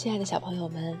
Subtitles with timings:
[0.00, 0.98] 亲爱的小朋友们，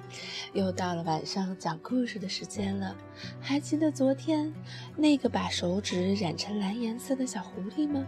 [0.52, 2.94] 又到了晚上讲故事的时间了。
[3.40, 4.52] 还记得昨天
[4.94, 8.04] 那个把手指染成蓝颜色的小狐狸吗？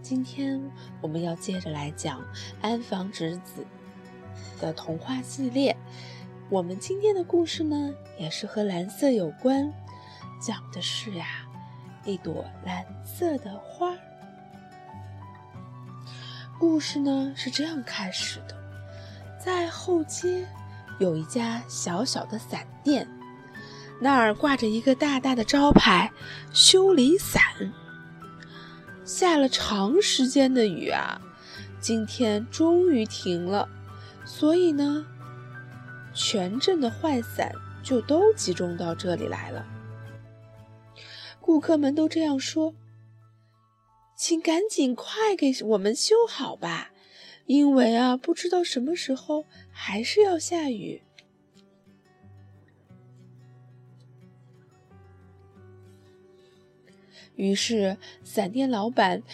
[0.00, 0.58] 今天
[1.02, 2.24] 我们要接着来讲
[2.62, 3.62] 安房直子
[4.58, 5.76] 的童话系列。
[6.48, 9.70] 我们今天的故事呢，也是和蓝色有关，
[10.40, 11.46] 讲的是呀，
[12.06, 13.94] 一朵蓝色的花。
[16.58, 18.59] 故事呢是这样开始的。
[19.42, 20.46] 在后街
[20.98, 23.08] 有一家小小的伞店，
[23.98, 26.12] 那儿挂着一个大大的招牌
[26.52, 27.42] “修理伞”。
[29.02, 31.18] 下了长时间的雨啊，
[31.80, 33.66] 今天终于停了，
[34.26, 35.06] 所以呢，
[36.12, 37.50] 全镇的坏伞
[37.82, 39.64] 就都集中到这里来了。
[41.40, 42.74] 顾客们都这样说
[44.14, 46.89] ：“请赶紧快给我们修好吧。”
[47.50, 51.02] 因为啊，不知道什么时候还是要下雨。
[57.34, 59.24] 于是，伞店老板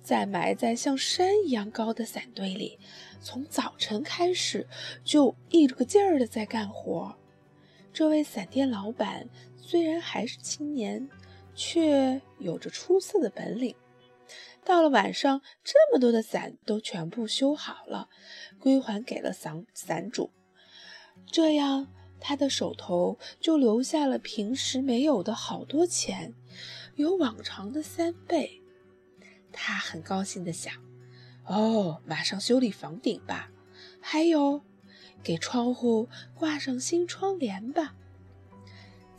[0.00, 2.78] 在埋在像山一样高的伞堆里，
[3.20, 4.68] 从早晨开始
[5.02, 7.16] 就一个劲儿的在干活。
[7.92, 11.08] 这位伞店老板虽然还是青年，
[11.56, 13.74] 却有着出色的本领。
[14.64, 18.08] 到了晚上，这么多的伞都全部修好了，
[18.58, 20.30] 归还给了伞伞主。
[21.30, 26.34] 这样，他的手头就留下了平时没有的好多钱，
[26.96, 28.62] 有往常的三倍。
[29.52, 30.74] 他很高兴地想
[31.46, 33.50] ：“哦，马上修理房顶吧，
[34.00, 34.62] 还有，
[35.22, 37.94] 给窗户挂上新窗帘吧。”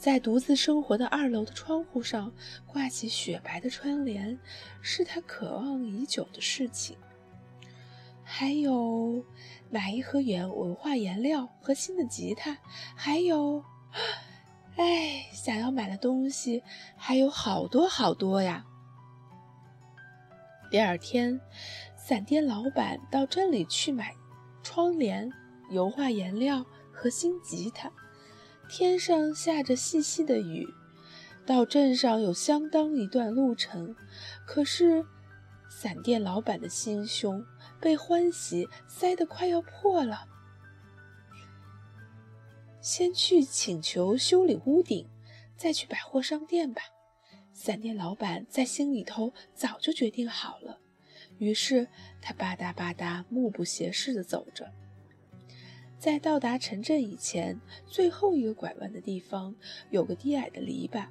[0.05, 2.31] 在独自生活的二楼的窗户上
[2.67, 4.39] 挂起雪白的窗帘，
[4.79, 6.95] 是他渴望已久的事情。
[8.23, 9.25] 还有，
[9.71, 12.55] 买一盒原文化颜料和新的吉他，
[12.95, 13.63] 还有，
[14.77, 16.61] 哎，想要买的东西
[16.95, 18.63] 还有好多好多呀。
[20.69, 21.41] 第二天，
[21.97, 24.13] 伞店老板到镇里去买
[24.61, 25.31] 窗帘、
[25.71, 27.91] 油画颜料和新吉他。
[28.67, 30.67] 天上下着细细的雨，
[31.45, 33.95] 到镇上有相当一段路程。
[34.45, 35.05] 可是，
[35.69, 37.45] 伞店老板的心胸
[37.79, 40.27] 被欢喜塞得快要破了。
[42.81, 45.07] 先去请求修理屋顶，
[45.55, 46.81] 再去百货商店吧。
[47.53, 50.79] 伞店老板在心里头早就决定好了。
[51.37, 51.87] 于是，
[52.21, 54.71] 他吧嗒吧嗒，目不斜视地走着。
[55.97, 59.55] 在到达城镇以前，最后一个拐弯的地方
[59.89, 61.07] 有个低矮的篱笆。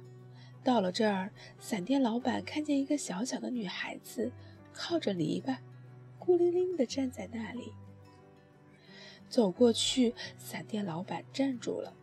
[0.63, 4.31] 到了这儿，伞店老板看见一个小小的女孩子
[4.73, 5.57] 靠着篱笆，
[6.17, 7.73] 孤零零地站在那里。
[9.27, 11.93] 走过去，伞店老板站住了。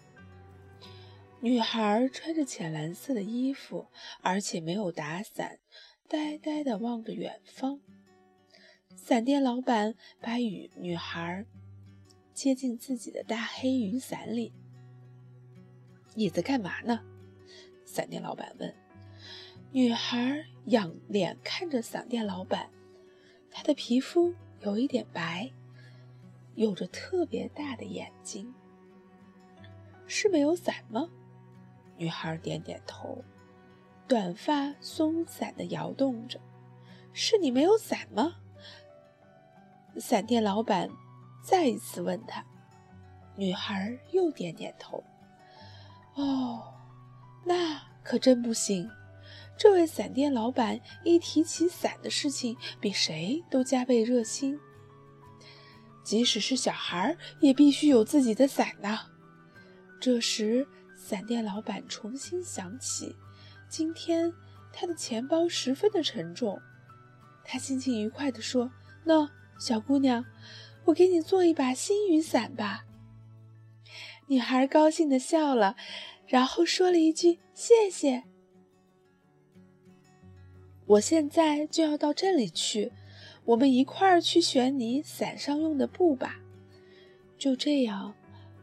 [1.41, 3.87] 女孩穿着浅蓝色的衣服，
[4.21, 5.59] 而且没有打伞，
[6.07, 7.81] 呆呆地望着远方。
[8.95, 11.47] 伞店老板把雨女孩。
[12.33, 14.53] 接进自己的大黑雨伞里。
[16.15, 17.01] 你在干嘛呢？
[17.85, 18.75] 伞店老板问。
[19.71, 22.69] 女孩仰脸看着伞店老板，
[23.51, 25.51] 她的皮肤有一点白，
[26.55, 28.53] 有着特别大的眼睛。
[30.07, 31.09] 是没有伞吗？
[31.97, 33.25] 女孩点点头，
[34.07, 36.39] 短发松散的摇动着。
[37.15, 38.37] 是你没有伞吗？
[39.97, 40.91] 伞店老板。
[41.43, 42.45] 再一次问他，
[43.37, 45.03] 女孩又点点头。
[46.15, 46.63] 哦，
[47.45, 48.89] 那可真不行。
[49.59, 54.59] 这位伞店老板一提起伞的事情，比谁都加倍热心。
[56.05, 59.01] 即使是小孩，也必须有自己的伞呐。
[60.01, 60.67] 这时，
[60.97, 63.15] 伞店老板重新想起，
[63.69, 64.33] 今天
[64.73, 66.61] 他的钱包十分的沉重。
[67.45, 68.71] 他心情愉快地说
[69.05, 69.29] ：“那
[69.59, 70.25] 小姑娘。”
[70.85, 72.85] 我给你做一把新雨伞吧。
[74.27, 75.77] 女孩高兴地笑了，
[76.27, 78.25] 然后说了一句：“谢谢。”
[80.87, 82.93] 我现在就要到镇里去，
[83.45, 86.41] 我们一块儿去选你伞上用的布吧。
[87.39, 88.15] 就这样，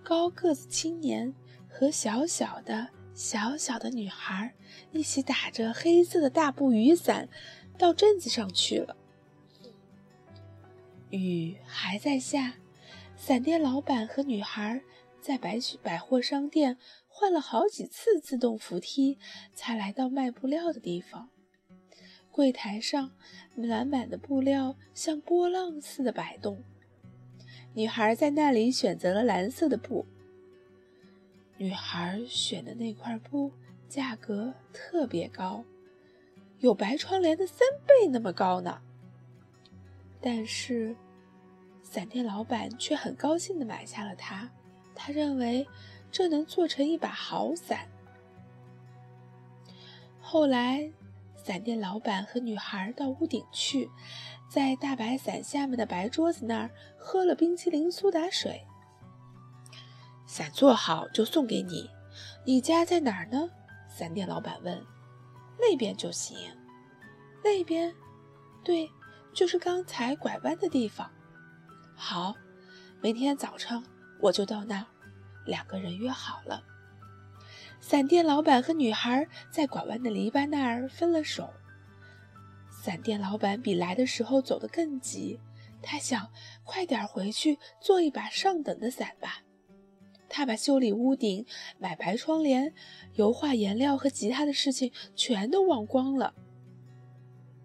[0.04, 1.34] 高个子青年
[1.68, 4.54] 和小小的、小小的女孩
[4.92, 7.30] 一起打着黑色的大布雨伞，
[7.78, 8.96] 到镇子上去了。
[11.10, 12.56] 雨还在下，
[13.16, 14.82] 伞店老板和女孩
[15.20, 16.78] 在百百货商店
[17.08, 19.18] 换了好几次自动扶梯，
[19.54, 21.30] 才来到卖布料的地方。
[22.32, 23.12] 柜台上
[23.56, 26.64] 满满的布料像波浪似的摆动。
[27.74, 30.06] 女孩在那里选择了蓝色的布。
[31.58, 33.52] 女孩选的那块布
[33.90, 35.66] 价格特别高，
[36.60, 38.82] 有白窗帘的三倍那么高呢。
[40.22, 40.96] 但是，
[41.82, 44.50] 伞店老板却很高兴地买下了它，
[44.94, 45.68] 他认为
[46.12, 47.88] 这能做成一把好伞。
[50.20, 50.92] 后来，
[51.36, 53.90] 伞店老板和女孩到屋顶去，
[54.50, 58.62] 在大白伞下面的白桌子那儿喝了冰淇淋苏打水。
[60.28, 61.90] 伞做好就送给你，
[62.46, 63.50] 你家在哪儿呢？
[63.88, 64.86] 伞店老板问。
[65.58, 66.38] 那边就行。
[67.44, 67.94] 那边，
[68.64, 68.90] 对，
[69.34, 71.10] 就是刚才拐弯的地方。
[71.96, 72.36] 好，
[73.02, 73.84] 明天早上
[74.20, 74.86] 我就到那儿。
[75.46, 76.64] 两个人约好了。
[77.80, 81.50] 伞店老板和女孩在拐弯的篱笆那儿分了手。
[82.70, 85.40] 伞店老板比来的时候走得更急，
[85.82, 86.30] 他想
[86.64, 89.42] 快点回去做一把上等的伞吧。
[90.28, 91.46] 他把修理屋顶、
[91.80, 92.74] 买白窗帘、
[93.16, 96.34] 油画颜料和吉他的事情全都忘光了。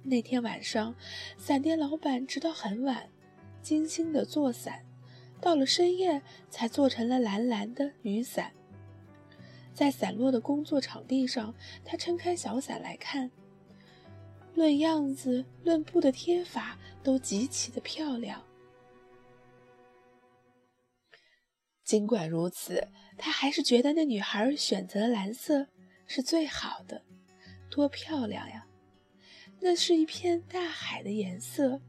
[0.04, 0.94] 那天晚上，
[1.38, 3.08] 伞店老板直到很晚，
[3.62, 4.84] 精心的做伞，
[5.40, 6.20] 到了深夜
[6.50, 8.52] 才做成了蓝蓝的雨伞。
[9.72, 11.54] 在散落的工作场地上，
[11.84, 13.30] 他撑开小伞来看，
[14.54, 18.44] 论样子、论布的贴法，都极其的漂亮。
[21.82, 25.66] 尽管如此，他还是觉得那女孩选择蓝色
[26.06, 27.02] 是最好的。
[27.70, 28.66] 多漂亮呀！
[29.66, 31.80] 那是一片大海的颜色，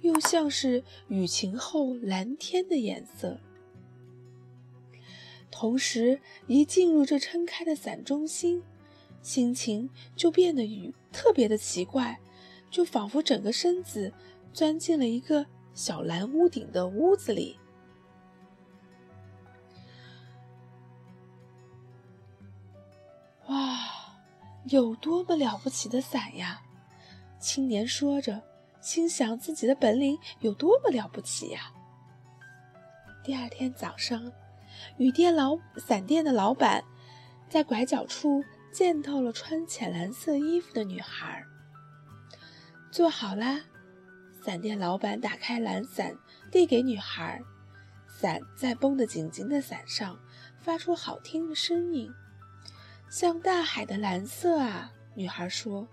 [0.00, 3.40] 又像是雨晴后蓝天的颜色。
[5.50, 8.62] 同时，一进入这撑开的伞中心，
[9.22, 12.16] 心情就变得雨特别的奇怪，
[12.70, 14.12] 就仿佛整个身子
[14.52, 15.44] 钻进了一个
[15.74, 17.58] 小蓝屋顶的屋子里。
[23.48, 23.76] 哇
[24.68, 26.62] 有多么了不起的伞呀！
[27.38, 28.42] 青年说着，
[28.80, 31.72] 心想自己的本领有多么了不起呀。
[33.22, 34.32] 第二天早上，
[34.98, 36.84] 雨店老伞店的老板
[37.48, 41.44] 在拐角处见到了穿浅蓝色衣服的女孩。
[42.90, 43.60] 做好啦，
[44.42, 46.16] 伞店老板打开蓝伞，
[46.50, 47.42] 递给女孩，
[48.08, 50.18] 伞在绷得紧紧的伞上
[50.58, 52.10] 发出好听的声音。
[53.10, 55.86] 像大海的蓝色啊，女孩说：“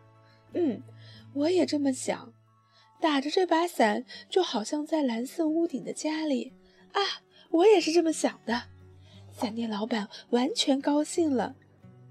[0.54, 0.82] 嗯，
[1.34, 2.34] 我也这么想。
[3.00, 6.54] 打着这把伞，就好像在蓝色屋顶的家里
[6.94, 7.02] 啊，
[7.50, 8.64] 我也是这么想的。”
[9.32, 11.56] 伞店老板完全高兴了，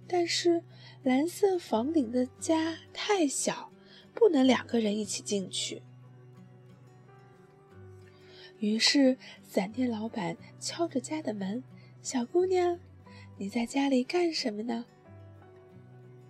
[0.07, 0.63] 但是
[1.03, 3.71] 蓝色房顶的家太小，
[4.13, 5.83] 不能两个人一起进去。
[8.59, 11.63] 于是伞店老板敲着家的门
[12.03, 12.79] ：“小姑娘。”
[13.39, 14.85] 你在家里干什么呢？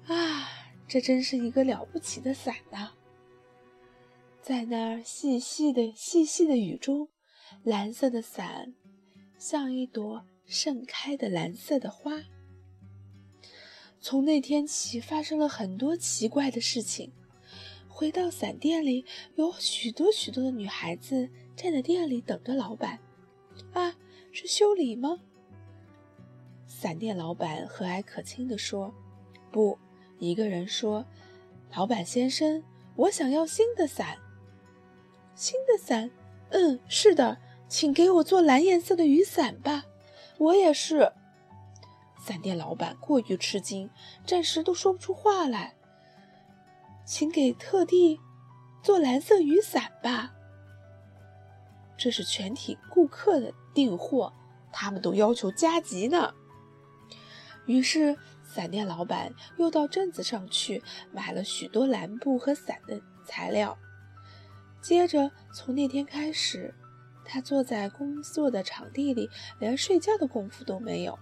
[0.06, 0.48] 啊，
[0.92, 2.90] 这真是一个了不起的伞呐！
[4.42, 7.08] 在那儿细细的、细细的雨中，
[7.62, 8.74] 蓝色的伞
[9.38, 12.24] 像一朵盛开的蓝色的花。
[14.02, 17.10] 从那天起，发生了很多奇怪的事情。
[17.88, 19.06] 回到伞店里，
[19.36, 22.98] 有许多许多的女孩子站在店里等着老板。
[23.72, 23.96] 啊，
[24.30, 25.22] 是修理吗？
[26.66, 28.92] 伞店老板和蔼可亲地说
[29.50, 29.78] ：“不。”
[30.22, 31.04] 一个人说
[31.74, 32.62] ：“老板先生，
[32.94, 34.18] 我想要新的伞。
[35.34, 36.12] 新的伞？
[36.50, 37.38] 嗯，是的，
[37.68, 39.82] 请给我做蓝颜色的雨伞吧。
[40.38, 41.12] 我也是。”
[42.24, 43.90] 伞店老板过于吃惊，
[44.24, 45.74] 暂时都说不出话来。
[47.04, 48.20] 请给特地
[48.80, 50.34] 做蓝色雨伞吧。
[51.96, 54.32] 这是全体顾客的订货，
[54.70, 56.32] 他们都要求加急呢。
[57.66, 58.16] 于是，
[58.54, 63.78] 伞店老板又到镇子上去买了许多蓝布和伞的材料。
[64.82, 66.74] 接着，从那天开始，
[67.24, 71.18] 他坐在工作的场地里，连睡觉的功夫都没有，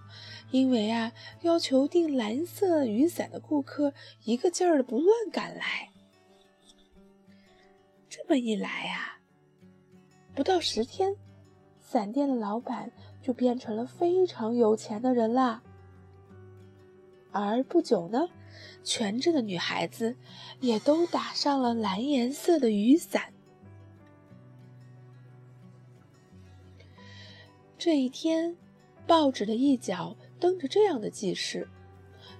[0.49, 3.93] 因为啊，要求订蓝色雨伞的顾客
[4.25, 5.89] 一个劲儿的不乱赶来。
[8.09, 9.19] 这么一来呀，
[10.35, 11.15] 不到十天，
[11.79, 15.63] 伞店的老板就变成了非常有钱的人啦。
[17.31, 18.27] 而不久呢，
[18.83, 20.15] 全镇的女孩子
[20.59, 23.33] 也都打上了蓝颜色的雨伞。
[27.77, 28.55] 这一天，
[29.07, 31.67] 报纸的一角登着这样的记事：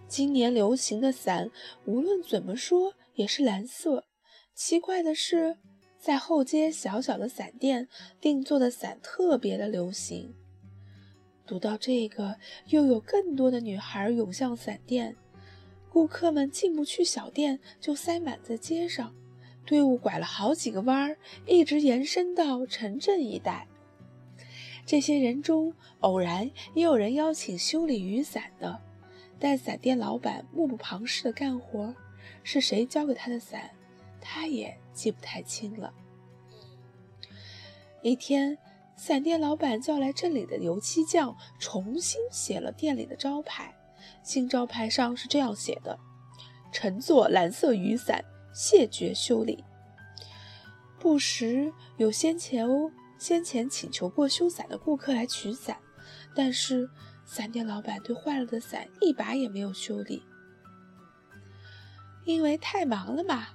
[0.07, 1.49] 今年流行的伞，
[1.85, 4.05] 无论怎么说也是蓝色。
[4.53, 5.57] 奇怪的是，
[5.97, 7.87] 在后街小小的伞店
[8.19, 10.35] 定做的伞特别的流行。
[11.51, 15.13] 读到这个，又有更多的女孩涌向伞店，
[15.89, 19.13] 顾客们进不去小店，就塞满在街上。
[19.65, 23.67] 队伍拐了好几个弯儿，一直延伸到城镇一带。
[24.85, 28.79] 这些人中，偶然也有人邀请修理雨伞的，
[29.37, 31.93] 但伞店老板目不旁视的干活，
[32.43, 33.69] 是谁交给他的伞？
[34.21, 35.93] 他也记不太清了。
[38.01, 38.57] 一天，
[39.01, 43.75] 伞店老板叫来镇里的油漆匠，重新写了店里的招牌。
[44.21, 45.97] 新招牌上是这样写的
[46.71, 49.63] ：“乘坐蓝色雨伞，谢绝修理。”
[51.01, 55.75] 不时有先前哦先前请求过修伞的顾客来取伞，
[56.35, 56.87] 但是
[57.25, 60.21] 伞店老板对坏了的伞一把也没有修理，
[62.23, 63.47] 因为太忙了嘛。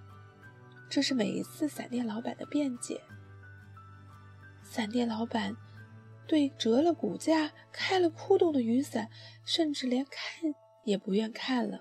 [0.90, 3.00] 这是每一次伞店老板的辩解。
[4.76, 5.56] 伞店老板
[6.28, 9.08] 对折了骨架、开了窟窿的雨伞，
[9.42, 10.54] 甚至连看
[10.84, 11.80] 也不愿看了。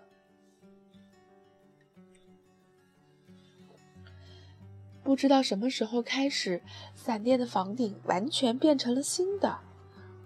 [5.04, 6.64] 不知道什么时候开始，
[6.96, 9.60] 伞店的房顶完全变成了新的。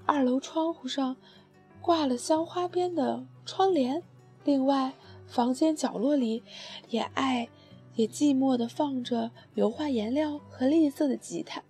[0.06, 1.18] 二楼窗户上
[1.82, 4.04] 挂了镶花边的窗帘，
[4.44, 4.94] 另外
[5.26, 6.44] 房间角落里
[6.90, 7.50] 也爱。
[7.96, 11.62] 也寂寞地放着油画颜料和绿色的吉他。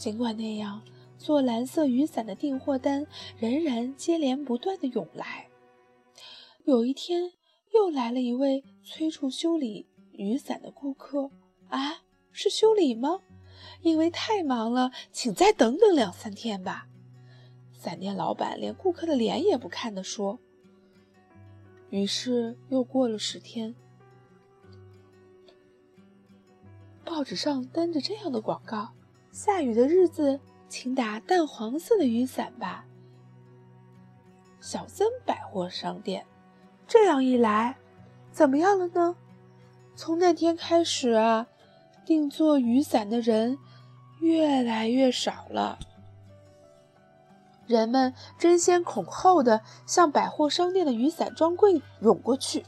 [0.00, 0.82] 尽管那样，
[1.18, 3.06] 做蓝色雨伞的订货单
[3.38, 5.46] 仍然接连不断地涌来。
[6.64, 7.32] 有一天，
[7.74, 11.30] 又来了一位催促修理雨伞的顾客。
[11.68, 12.00] 啊，
[12.32, 13.20] 是修理吗？
[13.82, 16.86] 因为太忙了，请再等等两三天吧。
[17.74, 20.38] 伞店老板连顾客的脸也不看的说。
[21.90, 23.74] 于是又过了十天。
[27.04, 28.94] 报纸上登着这样的广告
[29.30, 32.84] ：“下雨的日子，请打淡黄色的雨伞吧。”
[34.60, 36.26] 小森百货商店。
[36.86, 37.76] 这样一来，
[38.32, 39.14] 怎么样了呢？
[39.94, 41.46] 从那天开始啊，
[42.04, 43.58] 定做雨伞的人
[44.20, 45.78] 越来越少了。
[47.66, 52.66] 人们争先恐后的向百货商店的雨伞专柜涌过去。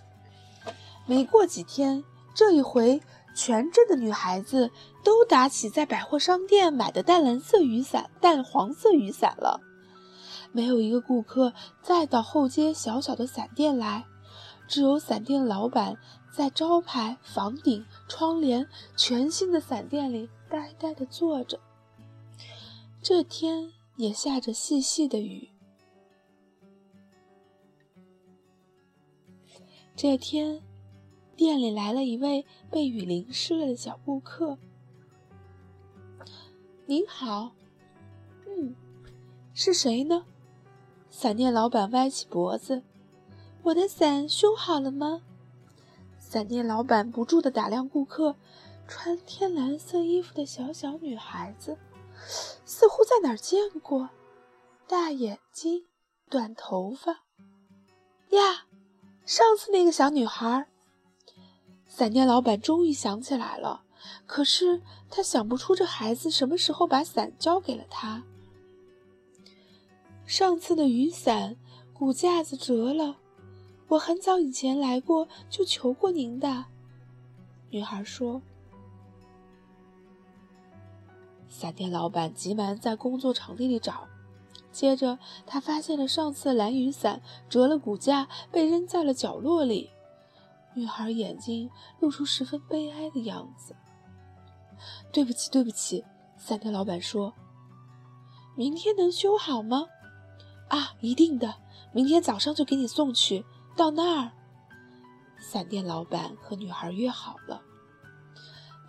[1.04, 2.04] 没过几天，
[2.34, 3.02] 这一回。
[3.34, 4.70] 全镇的女孩子
[5.02, 9.60] 都打起在百货商店买的淡蓝色雨伞、淡黄色雨伞了。
[10.52, 14.04] 没有一个顾客再到后街小小的伞店来，
[14.68, 15.96] 只有伞店老板
[16.30, 21.58] 在招牌、房顶、窗帘全新的伞店里呆呆地坐着。
[23.00, 25.48] 这天也下着细细的雨。
[29.96, 30.62] 这天。
[31.42, 34.56] 店里来了一位被雨淋湿了的小顾客。
[36.86, 37.50] 您好，
[38.46, 38.76] 嗯，
[39.52, 40.24] 是谁呢？
[41.10, 42.84] 伞店老板歪起脖子
[43.64, 45.22] ：“我的伞修好了吗？”
[46.16, 48.36] 伞店老板不住地打量顾客，
[48.86, 51.76] 穿天蓝色衣服的小小女孩子，
[52.64, 54.10] 似乎在哪儿见过。
[54.86, 55.86] 大眼睛，
[56.30, 57.24] 短头发。
[58.30, 58.68] 呀，
[59.26, 60.68] 上次那个小女孩。
[61.94, 63.82] 伞店老板终于想起来了，
[64.24, 64.80] 可是
[65.10, 68.24] 他想不出这孩子什么时候把伞交给了他。
[70.24, 71.54] 上次的雨伞
[71.92, 73.18] 骨架子折了，
[73.88, 76.64] 我很早以前来过就求过您的。
[77.68, 78.40] 女孩说。
[81.46, 84.08] 伞店老板急忙在工作场地里找，
[84.72, 87.20] 接着他发现了上次的蓝雨伞
[87.50, 89.90] 折了骨架，被扔在了角落里。
[90.74, 93.76] 女孩眼睛露出十分悲哀的样子。
[95.12, 96.04] 对不起，对不起，
[96.36, 97.34] 伞店老板说
[98.56, 99.86] ：“明天能修好吗
[100.68, 101.54] ？”“啊，一定的，
[101.92, 103.44] 明天早上就给你送去。”
[103.76, 104.32] 到那儿，
[105.38, 107.62] 伞店老板和女孩约好了。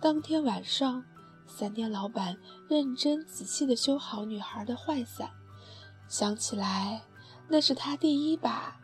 [0.00, 1.04] 当天晚上，
[1.46, 2.36] 伞店老板
[2.68, 5.30] 认真仔细地修好女孩的坏伞，
[6.08, 7.02] 想起来
[7.48, 8.76] 那是他第一把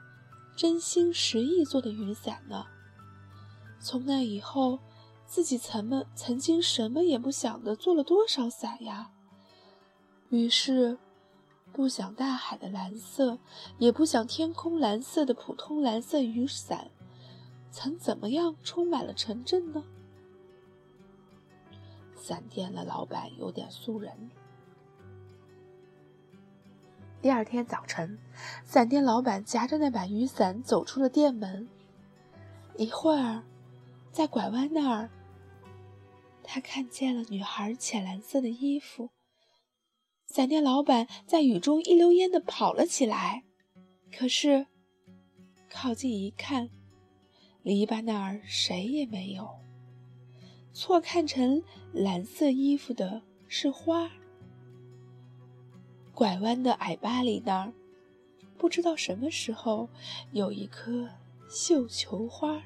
[0.56, 2.64] 真心实意做的雨伞呢。
[3.80, 4.78] 从那以后，
[5.26, 9.10] 自己曾么曾经什么也不想的做了多少伞呀？
[10.28, 10.98] 于是，
[11.72, 13.38] 不想大海的蓝色，
[13.78, 16.90] 也不想天空蓝色的普通蓝色雨伞，
[17.70, 19.82] 曾怎么样充满了城镇呢？
[22.14, 24.30] 伞店的老板有点素人。
[27.22, 28.18] 第二天早晨，
[28.64, 31.66] 伞店老板夹着那把雨伞走出了店门，
[32.76, 33.42] 一会儿。
[34.12, 35.10] 在拐弯那儿，
[36.42, 39.10] 他看见了女孩浅蓝色的衣服。
[40.26, 43.44] 闪电老板在雨中一溜烟的跑了起来，
[44.12, 44.66] 可是
[45.68, 46.70] 靠近一看，
[47.62, 49.48] 篱笆那儿谁也没有。
[50.72, 51.62] 错看成
[51.92, 54.10] 蓝色衣服的是花。
[56.14, 57.72] 拐弯的矮巴里那儿，
[58.56, 59.88] 不知道什么时候
[60.32, 61.08] 有一颗
[61.48, 62.62] 绣球花，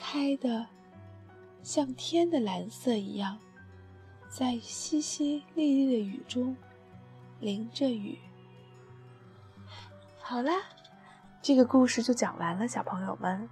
[0.00, 0.66] 开的
[1.62, 3.38] 像天的蓝色一样，
[4.28, 6.56] 在淅淅沥沥的雨中。
[7.38, 8.18] 淋着雨。
[10.20, 10.52] 好啦，
[11.40, 13.48] 这个故事就讲完了，小朋友们。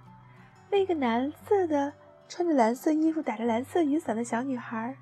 [0.69, 1.91] 那个蓝色的、
[2.27, 4.95] 穿着蓝色衣服、打着蓝色雨伞的小女孩，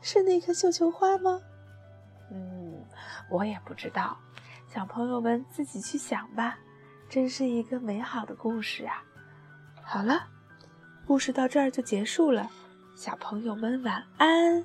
[0.00, 1.42] 是那颗绣球花吗？
[2.30, 2.82] 嗯，
[3.30, 4.16] 我也不知道，
[4.66, 6.58] 小朋友们自己去想吧。
[7.10, 9.04] 真是一个美好的故事啊！
[9.82, 10.26] 好了，
[11.06, 12.48] 故事到这儿就结束了，
[12.94, 14.64] 小朋友们晚安。